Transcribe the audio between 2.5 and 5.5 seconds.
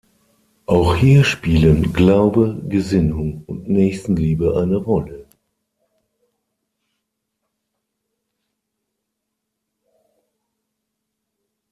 Gesinnung und Nächstenliebe eine Rolle.